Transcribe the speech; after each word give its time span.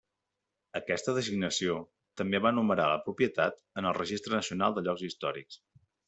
Aquesta 0.77 1.13
designació 1.17 1.75
també 2.21 2.41
va 2.45 2.51
enumerar 2.57 2.87
la 2.91 2.97
propietat 3.09 3.59
en 3.81 3.89
el 3.91 3.95
Registre 4.01 4.35
Nacional 4.39 4.79
de 4.79 4.83
Llocs 4.89 5.05
Històrics. 5.09 5.59